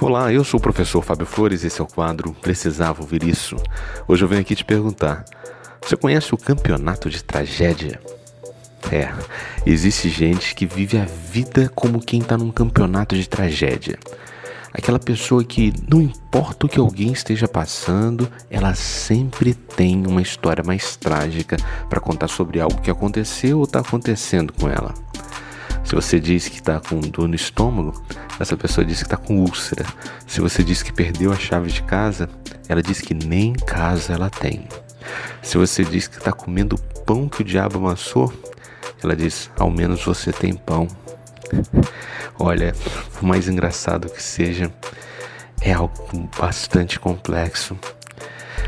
Olá, 0.00 0.32
eu 0.32 0.42
sou 0.42 0.58
o 0.58 0.62
professor 0.62 1.02
Fábio 1.02 1.24
Flores 1.24 1.62
e 1.62 1.68
esse 1.68 1.80
é 1.80 1.84
o 1.84 1.86
quadro 1.86 2.34
Precisava 2.42 3.00
Ouvir 3.00 3.22
Isso. 3.22 3.54
Hoje 4.08 4.24
eu 4.24 4.28
venho 4.28 4.40
aqui 4.40 4.56
te 4.56 4.64
perguntar: 4.64 5.24
você 5.80 5.96
conhece 5.96 6.34
o 6.34 6.36
campeonato 6.36 7.08
de 7.08 7.22
tragédia? 7.22 8.00
É, 8.90 9.14
existe 9.64 10.08
gente 10.08 10.52
que 10.56 10.66
vive 10.66 10.98
a 10.98 11.04
vida 11.04 11.70
como 11.76 12.04
quem 12.04 12.20
está 12.20 12.36
num 12.36 12.50
campeonato 12.50 13.14
de 13.14 13.28
tragédia. 13.28 13.96
Aquela 14.72 14.98
pessoa 14.98 15.44
que, 15.44 15.72
não 15.88 16.02
importa 16.02 16.66
o 16.66 16.68
que 16.68 16.80
alguém 16.80 17.12
esteja 17.12 17.46
passando, 17.46 18.28
ela 18.50 18.74
sempre 18.74 19.54
tem 19.54 20.04
uma 20.08 20.20
história 20.20 20.64
mais 20.64 20.96
trágica 20.96 21.56
para 21.88 22.00
contar 22.00 22.26
sobre 22.26 22.60
algo 22.60 22.80
que 22.80 22.90
aconteceu 22.90 23.58
ou 23.58 23.64
está 23.64 23.78
acontecendo 23.78 24.52
com 24.52 24.68
ela. 24.68 24.92
Se 25.94 26.00
você 26.00 26.18
diz 26.18 26.48
que 26.48 26.56
está 26.56 26.80
com 26.80 26.98
dor 26.98 27.28
no 27.28 27.36
estômago, 27.36 28.04
essa 28.40 28.56
pessoa 28.56 28.84
diz 28.84 28.98
que 28.98 29.04
está 29.04 29.16
com 29.16 29.38
úlcera. 29.38 29.86
Se 30.26 30.40
você 30.40 30.64
diz 30.64 30.82
que 30.82 30.92
perdeu 30.92 31.32
a 31.32 31.36
chave 31.36 31.70
de 31.70 31.84
casa, 31.84 32.28
ela 32.68 32.82
diz 32.82 33.00
que 33.00 33.14
nem 33.14 33.52
casa 33.52 34.12
ela 34.12 34.28
tem. 34.28 34.66
Se 35.40 35.56
você 35.56 35.84
diz 35.84 36.08
que 36.08 36.18
está 36.18 36.32
comendo 36.32 36.76
pão 37.06 37.28
que 37.28 37.42
o 37.42 37.44
diabo 37.44 37.78
amassou, 37.78 38.32
ela 39.04 39.14
diz: 39.14 39.48
ao 39.56 39.70
menos 39.70 40.04
você 40.04 40.32
tem 40.32 40.52
pão. 40.52 40.88
Olha, 42.40 42.74
o 43.22 43.24
mais 43.24 43.46
engraçado 43.46 44.10
que 44.10 44.20
seja, 44.20 44.72
é 45.60 45.74
algo 45.74 46.28
bastante 46.36 46.98
complexo. 46.98 47.78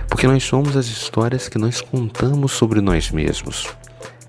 Porque 0.09 0.29
nós 0.29 0.45
somos 0.45 0.77
as 0.77 0.87
histórias 0.87 1.49
que 1.49 1.59
nós 1.59 1.81
contamos 1.81 2.53
sobre 2.53 2.81
nós 2.81 3.11
mesmos. 3.11 3.67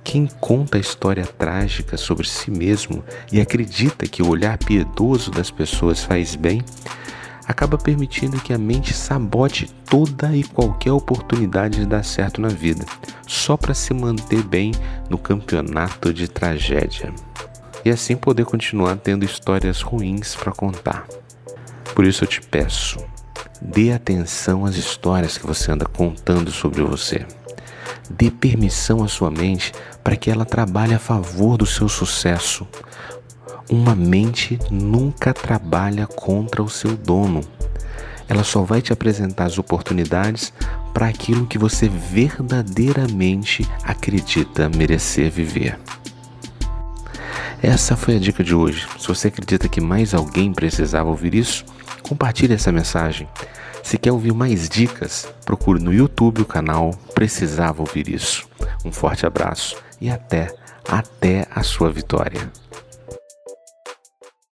Quem 0.09 0.25
conta 0.25 0.77
a 0.77 0.79
história 0.79 1.25
trágica 1.25 1.97
sobre 1.97 2.25
si 2.25 2.49
mesmo 2.49 3.03
e 3.29 3.41
acredita 3.41 4.07
que 4.07 4.23
o 4.23 4.29
olhar 4.29 4.57
piedoso 4.57 5.29
das 5.29 5.51
pessoas 5.51 6.01
faz 6.01 6.33
bem, 6.33 6.63
acaba 7.45 7.77
permitindo 7.77 8.39
que 8.39 8.53
a 8.53 8.57
mente 8.57 8.93
sabote 8.93 9.69
toda 9.89 10.33
e 10.33 10.45
qualquer 10.45 10.93
oportunidade 10.93 11.81
de 11.81 11.85
dar 11.85 12.05
certo 12.05 12.39
na 12.39 12.47
vida, 12.47 12.85
só 13.27 13.57
para 13.57 13.73
se 13.73 13.93
manter 13.93 14.41
bem 14.43 14.71
no 15.09 15.17
campeonato 15.17 16.13
de 16.13 16.29
tragédia. 16.29 17.13
E 17.83 17.89
assim 17.89 18.15
poder 18.15 18.45
continuar 18.45 18.95
tendo 18.95 19.25
histórias 19.25 19.81
ruins 19.81 20.35
para 20.35 20.53
contar. 20.53 21.05
Por 21.93 22.05
isso 22.05 22.23
eu 22.23 22.29
te 22.29 22.39
peço, 22.39 22.97
dê 23.61 23.91
atenção 23.91 24.63
às 24.63 24.77
histórias 24.77 25.37
que 25.37 25.45
você 25.45 25.69
anda 25.69 25.85
contando 25.85 26.49
sobre 26.49 26.81
você. 26.81 27.25
Dê 28.09 28.31
permissão 28.31 29.03
à 29.03 29.07
sua 29.07 29.29
mente 29.29 29.71
para 30.03 30.15
que 30.15 30.31
ela 30.31 30.45
trabalhe 30.45 30.93
a 30.93 30.99
favor 30.99 31.57
do 31.57 31.65
seu 31.65 31.89
sucesso. 31.89 32.67
Uma 33.69 33.95
mente 33.95 34.57
nunca 34.71 35.33
trabalha 35.33 36.07
contra 36.07 36.63
o 36.63 36.69
seu 36.69 36.95
dono. 36.95 37.41
Ela 38.29 38.43
só 38.43 38.61
vai 38.63 38.81
te 38.81 38.91
apresentar 38.91 39.45
as 39.45 39.57
oportunidades 39.57 40.53
para 40.93 41.07
aquilo 41.07 41.45
que 41.45 41.57
você 41.57 41.87
verdadeiramente 41.87 43.69
acredita 43.83 44.69
merecer 44.69 45.29
viver. 45.29 45.79
Essa 47.61 47.95
foi 47.95 48.17
a 48.17 48.19
dica 48.19 48.43
de 48.43 48.53
hoje. 48.53 48.87
Se 48.99 49.07
você 49.07 49.29
acredita 49.29 49.67
que 49.67 49.81
mais 49.81 50.13
alguém 50.13 50.53
precisava 50.53 51.09
ouvir 51.09 51.33
isso, 51.33 51.65
compartilhe 52.03 52.53
essa 52.53 52.71
mensagem. 52.71 53.27
Se 53.83 53.97
quer 53.97 54.11
ouvir 54.11 54.33
mais 54.33 54.67
dicas, 54.67 55.27
procure 55.45 55.81
no 55.81 55.93
YouTube 55.93 56.41
o 56.41 56.45
canal 56.45 56.91
Precisava 57.13 57.81
Ouvir 57.81 58.09
Isso. 58.09 58.47
Um 58.83 58.91
forte 58.91 59.25
abraço 59.25 59.75
e 59.99 60.09
até, 60.09 60.53
até 60.87 61.47
a 61.49 61.63
sua 61.63 61.91
vitória. 61.91 62.51